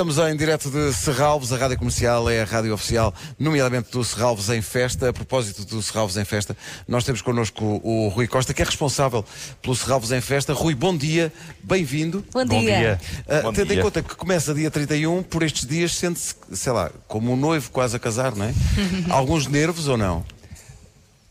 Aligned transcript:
Estamos 0.00 0.16
em 0.16 0.34
direto 0.34 0.70
de 0.70 0.94
Serralves, 0.94 1.52
a 1.52 1.58
rádio 1.58 1.76
comercial 1.76 2.30
é 2.30 2.40
a 2.40 2.44
rádio 2.46 2.72
oficial, 2.72 3.14
nomeadamente 3.38 3.90
do 3.90 4.02
Serralves 4.02 4.48
em 4.48 4.62
Festa. 4.62 5.10
A 5.10 5.12
propósito 5.12 5.62
do 5.66 5.82
Serralves 5.82 6.16
em 6.16 6.24
Festa, 6.24 6.56
nós 6.88 7.04
temos 7.04 7.20
connosco 7.20 7.62
o, 7.62 8.06
o 8.06 8.08
Rui 8.08 8.26
Costa, 8.26 8.54
que 8.54 8.62
é 8.62 8.64
responsável 8.64 9.22
pelo 9.60 9.76
Serralves 9.76 10.10
em 10.10 10.22
Festa. 10.22 10.54
Rui, 10.54 10.74
bom 10.74 10.96
dia, 10.96 11.30
bem-vindo. 11.62 12.24
Bom 12.32 12.46
dia. 12.46 12.58
Bom 12.58 12.64
dia. 12.64 13.00
Uh, 13.28 13.42
Bom 13.42 13.52
tendo 13.52 13.68
dia. 13.68 13.78
em 13.78 13.82
conta 13.82 14.02
que 14.02 14.14
começa 14.16 14.54
dia 14.54 14.70
31, 14.70 15.22
por 15.22 15.42
estes 15.42 15.66
dias 15.66 15.92
sente-se, 15.94 16.34
sei 16.54 16.72
lá, 16.72 16.90
como 17.06 17.34
um 17.34 17.36
noivo 17.36 17.70
quase 17.70 17.94
a 17.94 17.98
casar, 17.98 18.34
não 18.34 18.46
é? 18.46 18.54
Alguns 19.10 19.48
nervos 19.48 19.86
ou 19.86 19.98
não? 19.98 20.24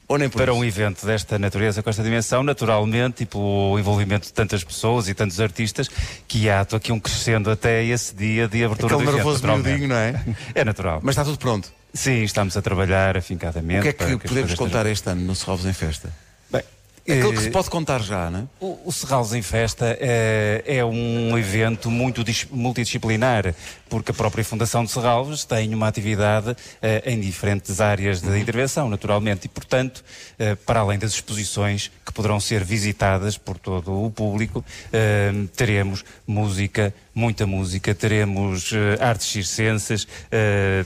Ou 0.09 0.17
nem 0.17 0.27
Para 0.27 0.51
isso? 0.51 0.59
um 0.59 0.65
evento 0.65 1.05
desta 1.05 1.37
natureza, 1.37 1.83
com 1.83 1.89
esta 1.89 2.01
dimensão, 2.01 2.41
naturalmente, 2.41 3.21
e 3.23 3.25
pelo 3.27 3.77
envolvimento 3.77 4.25
de 4.25 4.33
tantas 4.33 4.63
pessoas 4.63 5.07
e 5.07 5.13
tantos 5.13 5.39
artistas, 5.39 5.87
que 6.27 6.49
há 6.49 6.61
aqui 6.61 6.91
um 6.91 6.99
crescendo 6.99 7.51
até 7.51 7.85
esse 7.85 8.15
dia 8.15 8.47
de 8.47 8.63
abertura 8.63 8.95
Aquele 8.95 9.05
do 9.05 9.11
evento, 9.11 9.15
nervoso 9.17 9.35
naturalmente. 9.45 9.67
miudinho, 9.69 9.89
não 9.89 9.95
é? 9.95 10.19
É 10.55 10.65
natural. 10.65 10.99
Mas 11.03 11.13
está 11.13 11.23
tudo 11.23 11.37
pronto. 11.37 11.71
Sim, 11.93 12.23
estamos 12.23 12.57
a 12.57 12.61
trabalhar 12.61 13.15
afincadamente. 13.17 13.79
O 13.79 13.83
que 13.83 13.87
é 13.89 13.93
que 13.93 14.03
as 14.03 14.15
podemos 14.21 14.53
contar 14.55 14.85
este 14.87 15.07
ano 15.09 15.21
no 15.21 15.35
Serralves 15.35 15.65
em 15.67 15.73
Festa? 15.73 16.11
Bem, 16.51 16.63
Aquilo 17.07 17.31
que 17.33 17.39
eh, 17.39 17.41
se 17.43 17.49
pode 17.51 17.69
contar 17.69 18.01
já, 18.01 18.29
não 18.29 18.39
é? 18.39 18.43
O, 18.59 18.79
o 18.85 18.91
Serralves 18.91 19.33
em 19.33 19.41
Festa 19.41 19.97
é, 19.99 20.63
é 20.67 20.85
um 20.85 21.35
evento 21.37 21.89
muito 21.89 22.23
dis- 22.23 22.47
multidisciplinar, 22.51 23.53
porque 23.89 24.11
a 24.11 24.13
própria 24.13 24.43
Fundação 24.43 24.85
de 24.85 24.91
Serralves 24.91 25.43
tem 25.43 25.73
uma 25.73 25.87
atividade 25.87 26.55
eh, 26.81 27.01
em 27.05 27.19
diferentes 27.19 27.81
áreas 27.81 28.21
de 28.21 28.39
intervenção, 28.39 28.89
naturalmente, 28.89 29.45
e, 29.45 29.49
portanto, 29.49 30.03
eh, 30.37 30.55
para 30.55 30.81
além 30.81 30.99
das 30.99 31.13
exposições 31.13 31.91
que 32.05 32.13
poderão 32.13 32.39
ser 32.39 32.63
visitadas 32.63 33.37
por 33.37 33.57
todo 33.57 34.05
o 34.05 34.11
público, 34.11 34.63
eh, 34.93 35.31
teremos 35.55 36.05
música, 36.27 36.93
muita 37.15 37.45
música, 37.47 37.93
teremos 37.93 38.71
artes 39.01 39.27
circenses, 39.27 40.07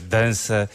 dança, 0.08 0.68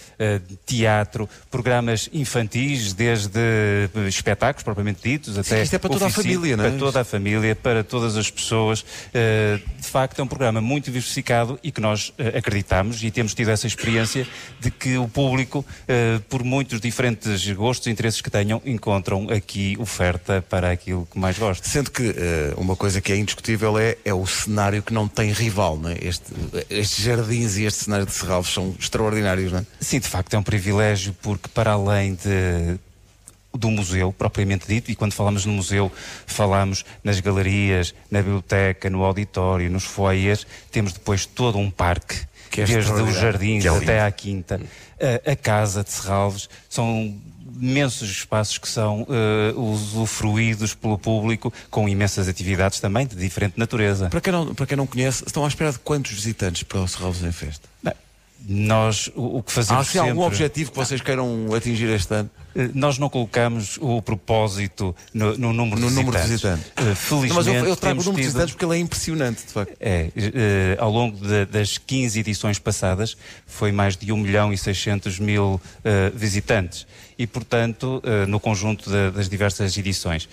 teatro, 0.66 1.28
programas 1.52 2.10
infantis, 2.14 2.94
desde 2.94 3.90
espetáculos 4.08 4.64
propriamente 4.64 5.02
ditos, 5.04 5.38
até 5.38 5.62
isto 5.62 5.76
é 5.76 5.80
para 5.80 5.90
toda 5.90 6.06
a 6.06 6.10
família, 6.10 6.56
não 6.56 6.64
é? 6.64 6.70
Para 6.70 6.80
toda 6.80 7.02
a 7.02 7.04
família, 7.04 7.56
para 7.58 7.84
todas 7.84 8.16
as 8.16 8.32
pessoas. 8.32 8.86
De 9.12 9.88
facto, 9.88 10.20
é 10.20 10.24
um 10.24 10.28
programa 10.28 10.62
muito 10.62 10.86
diversificado 10.86 11.60
e 11.62 11.74
que 11.74 11.82
nós 11.82 12.14
acreditamos 12.36 13.04
e 13.04 13.12
temos 13.12 13.34
tido 13.34 13.50
essa 13.50 13.68
experiência 13.68 14.28
de 14.60 14.72
que 14.72 14.98
o 14.98 15.08
público, 15.08 15.66
eh, 15.88 16.20
por 16.30 16.44
muitos 16.44 16.80
diferentes 16.80 17.50
gostos 17.52 17.88
e 17.88 17.92
interesses 17.92 18.22
que 18.22 18.30
tenham, 18.30 18.62
encontram 18.66 19.30
aqui 19.30 19.78
oferta 19.80 20.44
para 20.50 20.72
aquilo 20.72 21.08
que 21.12 21.18
mais 21.18 21.38
gostam. 21.38 21.70
Sendo 21.70 21.92
que 21.92 22.14
eh, 22.16 22.54
uma 22.58 22.76
coisa 22.76 23.02
que 23.02 23.12
é 23.12 23.18
indiscutível 23.18 23.78
é, 23.78 23.98
é 24.04 24.14
o 24.14 24.26
cenário 24.26 24.84
que 24.84 24.94
não 24.94 25.08
tem 25.08 25.32
rival, 25.32 25.78
não 25.78 25.90
é? 25.90 25.98
Este, 26.02 26.32
estes 26.70 27.04
jardins 27.04 27.58
e 27.58 27.64
este 27.64 27.86
cenário 27.86 28.06
de 28.06 28.12
Serralves 28.12 28.54
são 28.54 28.76
extraordinários, 28.80 29.52
não 29.52 29.60
é? 29.60 29.66
Sim, 29.80 30.00
de 30.00 30.08
facto 30.08 30.34
é 30.34 30.38
um 30.38 30.44
privilégio 30.44 31.16
porque 31.22 31.48
para 31.50 31.72
além 31.72 32.16
de 32.16 32.80
do 33.54 33.70
museu 33.72 34.14
propriamente 34.14 34.68
dito, 34.68 34.92
e 34.92 34.96
quando 34.96 35.14
falamos 35.14 35.46
no 35.46 35.54
museu 35.54 35.92
falamos 36.28 36.86
nas 37.04 37.20
galerias, 37.20 37.94
na 38.12 38.22
biblioteca, 38.22 38.90
no 38.90 39.04
auditório, 39.04 39.70
nos 39.72 39.84
foyers, 39.86 40.46
temos 40.72 40.94
depois 40.94 41.26
todo 41.26 41.58
um 41.58 41.72
parque, 41.72 42.16
Que 42.52 42.62
é 42.62 42.66
desde 42.66 42.92
os 42.92 43.16
jardins 43.16 43.66
é 43.66 43.70
até 43.70 44.02
à 44.04 44.12
quinta, 44.12 44.62
a, 45.26 45.32
a 45.32 45.36
casa 45.36 45.84
de 45.84 45.92
Serralves, 45.92 46.48
são 46.70 47.16
imensos 47.60 48.10
espaços 48.10 48.58
que 48.58 48.70
são 48.70 49.06
eh, 49.10 49.54
usufruídos 49.58 50.74
pelo 50.74 50.98
público 50.98 51.52
com 51.70 51.90
imensas 51.90 52.28
atividades 52.28 52.80
também 52.80 53.06
de 53.06 53.16
diferente 53.16 53.58
natureza. 53.58 54.10
Para 54.10 54.22
quem, 54.22 54.32
não, 54.32 54.54
para 54.54 54.66
quem 54.66 54.78
não 54.78 54.88
conhece, 54.88 55.24
estão 55.26 55.44
à 55.44 55.48
espera 55.48 55.72
de 55.72 55.80
quantos 55.80 56.12
visitantes 56.12 56.64
para 56.64 56.80
o 56.80 56.88
Serralves 56.88 57.22
em 57.24 57.32
Festa? 57.32 57.68
Bem, 57.84 57.94
Nós, 58.48 59.12
o, 59.16 59.40
o 59.40 59.44
que 59.44 59.52
Há 59.52 59.56
fazemos 59.56 59.90
assim, 59.90 59.98
algum 59.98 60.12
sempre- 60.12 60.26
objetivo 60.28 60.72
que 60.72 60.78
vocês 60.78 61.02
queiram 61.02 61.54
atingir 61.54 61.90
este 61.90 62.14
ano? 62.14 62.30
Eh, 62.56 62.70
Nós 62.74 62.98
não 62.98 63.10
colocamos 63.10 63.78
o 63.82 64.02
propósito 64.02 64.96
no, 65.14 65.38
no 65.38 65.54
número, 65.54 65.80
No 65.82 65.90
de, 65.90 65.96
número 65.96 66.18
de 66.18 66.28
visitantes. 66.28 66.66
Eh, 66.76 66.96
Felizmente, 66.96 67.30
Não, 67.30 67.36
mas 67.36 67.48
eu, 67.48 67.54
eu 67.66 67.76
trago 67.76 68.02
o 68.02 68.04
número 68.04 68.16
de 68.18 68.22
tido- 68.22 68.26
visitantes 68.28 68.54
porque 68.56 68.66
ele 68.66 68.76
é 68.76 68.80
impressionante, 68.80 69.46
de 69.46 69.54
facto. 69.54 69.76
É, 69.80 70.10
eh, 70.16 70.78
ao 70.80 70.92
longo 70.92 71.18
de- 71.26 71.46
das 71.46 71.78
15 71.78 72.20
edições 72.20 72.58
passadas 72.60 73.16
foi 73.46 73.72
mais 73.72 73.96
de 73.96 74.12
1 74.12 74.18
milhão 74.18 74.52
e 74.54 74.58
600 74.58 75.20
mil 75.20 75.60
eh, 75.84 76.12
visitantes. 76.16 76.86
E, 77.18 77.28
portanto, 77.28 78.02
eh, 78.06 78.26
no 78.28 78.40
conjunto 78.40 78.90
da- 78.90 79.10
das 79.10 79.28
diversas 79.28 79.78
edições. 79.78 80.28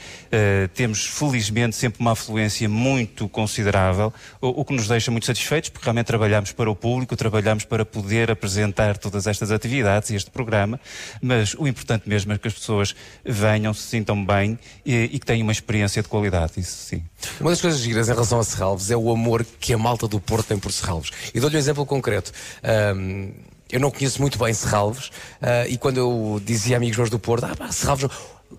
Temos, 0.75 1.05
felizmente, 1.05 1.75
sempre 1.75 2.01
uma 2.01 2.13
afluência 2.13 2.69
muito 2.69 3.29
considerável, 3.29 4.13
o, 4.41 4.61
o 4.61 4.65
que 4.65 4.73
nos 4.73 4.87
deixa 4.87 5.11
muito 5.11 5.27
satisfeitos, 5.27 5.71
porque 5.71 5.85
realmente 5.85 6.07
trabalhamos 6.07 6.53
para 6.53 6.71
o 6.71 6.77
público, 6.77 7.17
trabalhamos 7.17 7.65
para 7.65 7.85
poder 7.85 8.31
apresentar 8.31 8.97
todas 8.99 9.27
estas 9.27 9.51
atividades 9.51 10.11
e 10.11 10.15
este 10.15 10.31
programa, 10.31 10.79
mas 11.21 11.55
o 11.55 11.67
importante 11.67 12.06
mesmo 12.09 12.33
é 12.33 12.39
que 12.39 12.49
as 12.49 12.55
pessoas 12.55 12.95
venham, 13.25 13.73
se 13.75 13.83
sintam 13.83 14.25
bem 14.25 14.59
e, 14.85 14.95
e 15.05 15.19
que 15.19 15.27
tenham 15.27 15.43
uma 15.43 15.53
experiência 15.53 16.03
de 16.03 16.09
qualidade, 16.09 16.55
isso 16.57 16.77
sim. 16.87 17.03
Uma 17.41 17.51
das 17.51 17.61
coisas 17.61 17.81
giras 17.81 18.09
em 18.09 18.13
relação 18.13 18.39
a 18.39 18.45
Serralves 18.45 18.91
é 18.91 18.97
o 18.97 19.11
amor 19.11 19.45
que 19.61 19.73
a 19.73 19.79
malta 19.79 20.07
do 20.07 20.21
Porto 20.21 20.47
tem 20.47 20.59
por 20.59 20.73
Serralves. 20.73 21.11
E 21.35 21.41
dou-lhe 21.41 21.57
um 21.57 21.59
exemplo 21.59 21.85
concreto. 21.85 22.33
Ahm, 22.63 23.31
eu 23.71 23.81
não 23.81 23.91
conheço 23.91 24.21
muito 24.21 24.39
bem 24.39 24.55
Serralves 24.55 25.11
ah, 25.43 25.67
e 25.67 25.77
quando 25.77 25.99
eu 25.99 26.41
dizia 26.45 26.77
a 26.77 26.79
amigos 26.79 26.97
meus 26.97 27.11
do 27.11 27.19
Porto, 27.19 27.45
ah, 27.45 27.57
pá, 27.57 27.71
Serralves 27.73 28.09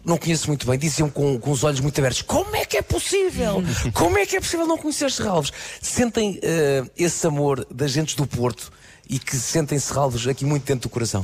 não, 0.04 0.18
conheço 0.18 0.48
muito 0.48 0.68
bem, 0.68 0.78
diziam 0.78 1.10
com, 1.10 1.40
com 1.40 1.50
os 1.50 1.64
olhos 1.64 1.80
muito 1.80 1.98
abertos: 2.00 2.22
como 2.22 2.56
é 2.58 2.66
que 2.66 2.78
é 2.78 2.82
possível? 2.82 3.64
Como 3.94 4.18
é 4.18 4.26
que 4.26 4.36
é 4.36 4.40
possível 4.40 4.68
não 4.68 4.78
conhecer 4.78 5.10
Serralves? 5.12 5.52
Sentem 5.82 6.40
ah, 6.44 6.90
esse 6.98 7.26
amor 7.26 7.66
das 7.72 7.92
gentes 7.92 8.16
do 8.16 8.28
Porto 8.28 8.72
e 9.10 9.18
que 9.18 9.36
sentem 9.38 9.80
Serralves 9.80 10.28
aqui 10.28 10.44
muito 10.44 10.66
dentro 10.66 10.90
do 10.90 10.92
coração. 10.92 11.24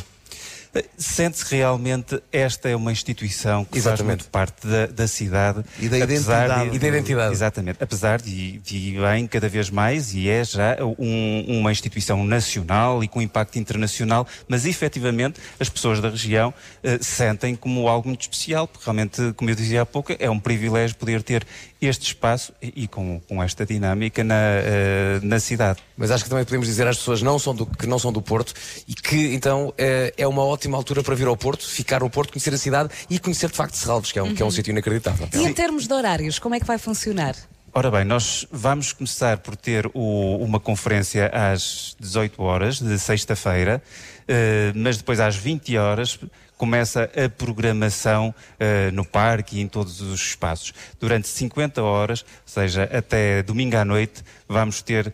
Sente-se 0.98 1.46
realmente 1.56 2.20
esta 2.32 2.68
é 2.70 2.76
uma 2.76 2.92
instituição 2.92 3.64
que 3.64 3.74
faz 3.74 3.86
Exatamente. 3.86 4.08
muito 4.24 4.30
parte 4.30 4.66
da, 4.66 4.88
da 4.88 5.08
cidade 5.08 5.64
E 5.80 5.88
da 5.88 6.00
identidade. 6.00 6.76
E 6.76 6.80
da 6.80 6.88
identidade. 6.88 7.32
Exatamente. 7.34 7.78
Apesar 7.84 8.20
de, 8.22 8.58
de 8.60 8.98
bem 9.00 9.28
cada 9.28 9.48
vez 9.48 9.70
mais 9.70 10.14
e 10.16 10.28
é 10.30 10.44
já 10.44 10.78
um- 10.98 11.46
uma 11.60 11.72
instituição 11.72 12.24
nacional 12.26 13.04
e 13.04 13.08
com 13.08 13.22
impacto 13.22 13.60
internacional, 13.60 14.28
mas 14.48 14.66
efetivamente 14.66 15.40
as 15.60 15.70
pessoas 15.70 16.00
da 16.02 16.10
região 16.10 16.52
eh, 16.84 16.98
sentem 17.02 17.56
como 17.56 17.88
algo 17.88 18.08
muito 18.08 18.22
especial, 18.22 18.68
porque 18.68 18.86
realmente, 18.86 19.34
como 19.36 19.50
eu 19.52 19.56
dizia 19.56 19.84
há 19.84 19.86
pouco, 19.86 20.16
é 20.18 20.30
um 20.30 20.40
privilégio 20.40 20.96
poder 20.96 21.22
ter 21.22 21.46
este 21.80 22.08
espaço 22.08 22.52
e, 22.62 22.84
e 22.84 22.88
com, 22.88 23.20
com 23.28 23.44
esta 23.44 23.66
dinâmica 23.66 24.24
na, 24.24 24.36
eh, 24.40 25.20
na 25.22 25.40
cidade. 25.40 25.80
Mas 25.96 26.10
acho 26.10 26.24
que 26.24 26.30
também 26.30 26.46
podemos 26.46 26.66
dizer 26.66 26.88
às 26.88 26.98
pessoas 26.98 27.22
não 27.22 27.38
são 27.38 27.54
do, 27.54 27.66
que 27.66 27.86
não 27.86 28.00
são 28.00 28.12
do 28.12 28.22
Porto 28.22 28.54
e 28.88 28.96
que 28.96 29.34
então 29.36 29.72
é, 29.78 30.14
é 30.18 30.28
uma 30.28 30.44
ótima 30.44 30.63
altura 30.78 31.04
para 31.04 31.16
vir 31.16 31.28
ao 31.28 31.36
Porto, 31.38 31.68
ficar 31.68 32.00
no 32.02 32.10
Porto, 32.10 32.32
conhecer 32.34 32.54
a 32.54 32.58
cidade 32.58 32.90
e 33.10 33.20
conhecer 33.20 33.50
de 33.50 33.56
facto 33.58 33.76
Serralves, 33.76 34.12
que 34.12 34.20
é 34.20 34.24
um, 34.24 34.34
que 34.34 34.42
é 34.42 34.46
um 34.46 34.52
sítio 34.52 34.72
inacreditável. 34.72 35.28
E 35.34 35.38
em 35.44 35.54
termos 35.54 35.88
de 35.88 35.94
horários, 35.94 36.40
como 36.40 36.56
é 36.56 36.60
que 36.60 36.66
vai 36.66 36.78
funcionar? 36.78 37.36
Ora 37.76 37.90
bem, 37.90 38.04
nós 38.06 38.46
vamos 38.52 38.94
começar 38.94 39.38
por 39.40 39.56
ter 39.56 39.88
o- 39.96 40.38
uma 40.38 40.60
conferência 40.60 41.28
às 41.34 41.96
18 42.00 42.42
horas 42.44 42.80
de 42.80 43.00
sexta-feira, 43.00 43.82
eh, 44.28 44.72
mas 44.76 44.98
depois 44.98 45.20
às 45.20 45.36
20 45.36 45.76
horas 45.76 46.20
começa 46.56 47.10
a 47.16 47.28
programação 47.30 48.34
eh, 48.60 48.92
no 48.92 49.04
parque 49.04 49.58
e 49.58 49.62
em 49.62 49.68
todos 49.68 50.02
os 50.02 50.20
espaços. 50.22 50.72
Durante 51.00 51.28
50 51.28 51.82
horas, 51.82 52.22
ou 52.22 52.28
seja, 52.46 52.84
até 52.94 53.42
domingo 53.42 53.76
à 53.76 53.84
noite, 53.84 54.24
vamos 54.48 54.82
ter 54.84 55.12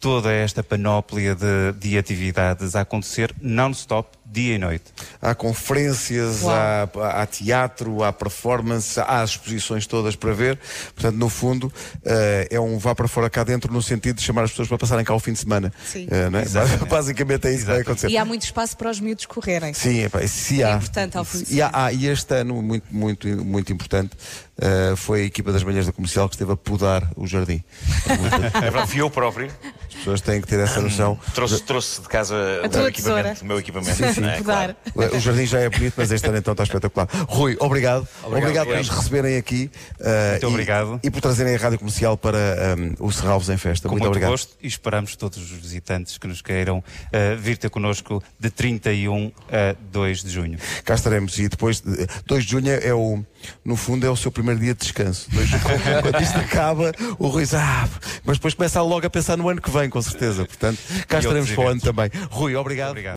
toda 0.00 0.32
esta 0.32 0.62
panóplia 0.62 1.34
de, 1.34 1.72
de 1.78 1.98
atividades 1.98 2.74
a 2.74 2.80
acontecer 2.82 3.34
non-stop, 3.40 4.16
dia 4.30 4.54
e 4.54 4.58
noite. 4.58 4.84
Há 5.20 5.34
conferências, 5.34 6.46
há, 6.46 6.88
há 7.22 7.26
teatro, 7.26 8.02
há 8.02 8.12
performance, 8.12 9.00
há 9.00 9.24
exposições 9.24 9.86
todas 9.86 10.14
para 10.16 10.32
ver. 10.32 10.58
Portanto, 10.94 11.16
no 11.16 11.28
fundo, 11.28 11.72
eh, 12.04 12.48
é 12.50 12.60
um 12.60 12.78
vá 12.78 12.94
para 12.94 13.08
fora 13.08 13.30
cá 13.30 13.42
dentro 13.42 13.72
no 13.72 13.82
sentido 13.82 14.16
de 14.16 14.22
chamar 14.22 14.44
as 14.44 14.50
pessoas 14.50 14.68
para 14.68 14.78
passarem 14.78 15.04
cá 15.04 15.14
o 15.14 15.18
fim 15.20 15.32
de 15.32 15.38
semana. 15.38 15.72
Sim. 15.84 16.06
Não 16.30 16.38
é? 16.38 16.42
Exatamente. 16.42 16.84
Basicamente 16.86 17.48
é 17.48 17.52
isso 17.52 17.64
que 17.64 17.70
vai 17.70 17.80
acontecer. 17.80 18.08
E 18.10 18.16
há 18.16 18.24
muito 18.24 18.42
espaço 18.44 18.76
para 18.76 18.90
os 18.90 19.00
miúdos 19.00 19.26
correrem. 19.26 19.72
Sim, 19.74 20.04
epá, 20.04 20.26
se 20.26 20.62
É 20.62 20.72
há. 20.72 20.76
importante 20.76 21.16
ao 21.16 21.24
fim 21.24 21.42
de 21.42 21.54
e, 21.56 21.62
há, 21.62 21.92
e 21.92 22.06
este 22.06 22.34
ano, 22.34 22.60
muito, 22.62 22.86
muito, 22.90 23.26
muito 23.44 23.72
importante, 23.72 24.10
eh, 24.60 24.94
foi 24.96 25.22
a 25.22 25.24
equipa 25.24 25.52
das 25.52 25.62
manhãs 25.62 25.86
da 25.86 25.92
comercial 25.92 26.28
que 26.28 26.34
esteve 26.34 26.52
a 26.52 26.56
podar 26.56 27.10
o 27.16 27.26
jardim. 27.26 27.62
É 28.58 28.60
verdade, 28.60 28.90
fui 28.90 29.00
eu 29.00 29.10
próprio. 29.10 29.50
As 29.88 29.94
pessoas 29.94 30.20
têm 30.20 30.40
que 30.40 30.46
ter 30.46 30.58
essa 30.60 30.80
noção. 30.80 31.18
Trouxe, 31.34 31.62
trouxe 31.62 32.00
de 32.02 32.08
casa 32.08 32.34
o 32.64 32.76
meu 32.76 32.88
equipamento. 32.88 33.42
O 33.42 33.46
meu 33.46 33.58
equipamento. 33.58 33.96
Sim, 33.96 34.17
sim. 34.18 34.38
Mudar. 34.38 34.76
O 35.14 35.18
jardim 35.20 35.46
já 35.46 35.60
é 35.60 35.68
bonito, 35.68 35.94
mas 35.96 36.10
este 36.10 36.26
ano 36.28 36.38
então 36.38 36.52
está 36.52 36.64
espetacular. 36.64 37.08
Rui, 37.28 37.56
obrigado. 37.60 38.06
Obrigado, 38.22 38.66
por 38.66 38.76
nos 38.76 38.88
receberem 38.88 39.36
aqui. 39.36 39.70
uh, 40.00 40.30
Muito 40.32 40.42
e- 40.42 40.46
obrigado. 40.46 41.00
E, 41.02 41.10
por 41.10 41.20
trazerem 41.20 41.54
a 41.54 41.58
rádio 41.58 41.78
comercial 41.78 42.16
para 42.16 42.38
um, 43.00 43.06
o 43.06 43.12
Serralvos 43.12 43.48
em 43.48 43.56
Festa. 43.56 43.88
Com 43.88 43.94
muito, 43.94 44.02
muito, 44.04 44.08
obrigado. 44.10 44.30
gosto 44.30 44.56
e 44.62 44.66
esperamos 44.66 45.16
todos 45.16 45.38
os 45.38 45.50
visitantes 45.50 46.18
que 46.18 46.26
nos 46.26 46.42
queiram 46.42 46.82
eh, 47.12 47.34
vir 47.36 47.56
ter 47.58 47.70
connosco 47.70 48.22
de 48.38 48.50
31 48.50 49.32
a 49.50 49.76
2 49.92 50.22
de 50.24 50.30
junho. 50.30 50.58
Cá 50.84 50.94
estaremos. 50.94 51.38
E 51.38 51.48
depois, 51.48 51.80
de- 51.80 52.06
2 52.26 52.44
de 52.44 52.50
junho 52.50 52.70
é 52.72 52.94
o, 52.94 53.22
no 53.64 53.76
fundo, 53.76 54.06
é 54.06 54.10
o 54.10 54.16
seu 54.16 54.30
primeiro 54.30 54.60
dia 54.60 54.74
de 54.74 54.80
descanso. 54.80 55.28
2 55.30 55.48
de 55.48 55.58
junho, 55.58 55.62
quando 56.02 56.22
isto 56.22 56.38
acaba, 56.38 56.92
o 57.18 57.28
Rui 57.28 57.42
diz, 57.42 57.54
ah, 57.54 57.88
mas 58.24 58.36
depois 58.38 58.54
começa 58.54 58.80
logo 58.82 59.06
a 59.06 59.10
pensar 59.10 59.36
no 59.36 59.48
ano 59.48 59.60
que 59.60 59.70
vem, 59.70 59.88
com 59.88 60.00
certeza. 60.02 60.44
Portanto, 60.44 60.78
cá 61.06 61.16
E 61.18 61.20
estaremos 61.20 61.50
para 61.50 61.64
o 61.64 61.68
ano 61.68 61.80
também. 61.80 62.10
Rui, 62.30 62.54
obrigado. 62.56 62.90
Obrigado. 62.90 63.16